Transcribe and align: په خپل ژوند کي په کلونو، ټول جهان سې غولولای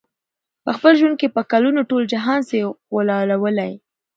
په 0.63 0.71
خپل 0.77 0.93
ژوند 0.99 1.15
کي 1.21 1.27
په 1.35 1.41
کلونو، 1.51 1.81
ټول 1.89 2.03
جهان 2.13 2.41
سې 2.49 2.57
غولولای 2.91 3.73